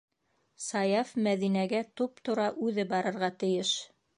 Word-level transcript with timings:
Саяф 0.67 1.11
Мәҙинәгә 1.27 1.83
туп-тура 2.01 2.51
үҙе 2.69 2.89
барырға 2.95 3.31
тейеш! 3.45 3.79